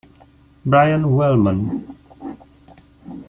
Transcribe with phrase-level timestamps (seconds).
[0.65, 1.59] Brian Wellman